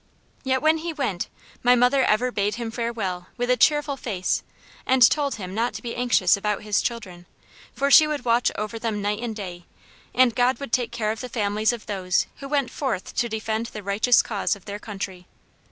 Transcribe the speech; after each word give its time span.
Yet 0.43 0.63
when 0.63 0.79
he 0.79 0.93
went, 0.93 1.27
my 1.61 1.75
mother 1.75 2.03
ever 2.03 2.31
bade 2.31 2.55
him 2.55 2.71
farewell 2.71 3.27
with 3.37 3.51
a 3.51 3.55
cheerful 3.55 3.97
face, 3.97 4.41
and 4.83 5.07
told 5.07 5.35
him 5.35 5.53
not 5.53 5.75
to 5.75 5.83
be 5.83 5.95
anxious 5.95 6.35
about 6.35 6.63
his 6.63 6.81
children, 6.81 7.27
for 7.71 7.91
she 7.91 8.07
would 8.07 8.25
watch 8.25 8.51
over 8.55 8.79
them 8.79 8.99
night 8.99 9.21
and 9.21 9.35
day, 9.35 9.67
and 10.15 10.35
God 10.35 10.59
would 10.59 10.73
take 10.73 10.91
care 10.91 11.11
of 11.11 11.19
the 11.21 11.29
families 11.29 11.71
of 11.71 11.85
those 11.85 12.25
who 12.37 12.47
went 12.47 12.71
forth 12.71 13.13
to 13.17 13.29
defend 13.29 13.67
the 13.67 13.83
righteous 13.83 14.23
cause 14.23 14.55
of 14.55 14.65
their 14.65 14.79
country. 14.79 15.27